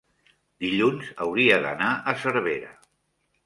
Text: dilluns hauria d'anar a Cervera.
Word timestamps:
dilluns 0.65 1.11
hauria 1.27 1.61
d'anar 1.67 1.93
a 2.15 2.19
Cervera. 2.25 2.77